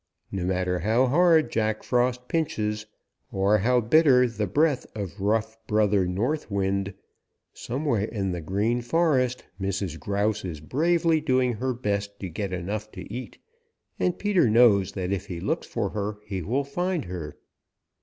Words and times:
No 0.31 0.43
matter 0.45 0.79
how 0.79 1.05
hard 1.05 1.51
Jack 1.51 1.83
Frost 1.83 2.27
pinches, 2.27 2.87
or 3.31 3.59
how 3.59 3.79
bitter 3.79 4.27
the 4.27 4.47
breath 4.47 4.87
of 4.95 5.21
rough 5.21 5.55
Brother 5.67 6.07
North 6.07 6.49
Wind, 6.49 6.95
somewhere 7.53 8.05
in 8.05 8.31
the 8.31 8.41
Green 8.41 8.81
Forest 8.81 9.43
Mrs. 9.61 9.99
Grouse 9.99 10.43
is 10.43 10.59
bravely 10.59 11.21
doing 11.21 11.53
her 11.53 11.75
best 11.75 12.19
to 12.19 12.29
get 12.29 12.51
enough 12.51 12.91
to 12.93 13.03
eat, 13.13 13.37
and 13.99 14.17
Peter 14.17 14.49
knows 14.49 14.93
that 14.93 15.11
if 15.11 15.27
he 15.27 15.39
looks 15.39 15.67
for 15.67 15.91
her 15.91 16.17
he 16.25 16.41
will 16.41 16.63
find 16.63 17.05
her. 17.05 17.35